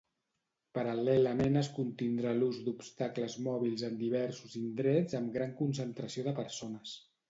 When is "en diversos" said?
3.91-4.61